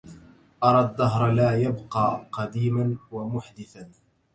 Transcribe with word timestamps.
أرى 0.63 0.79
الدهر 0.81 1.31
لا 1.31 1.61
يبقي 1.61 2.27
قديما 2.31 2.95
ومحدثا 3.11 3.91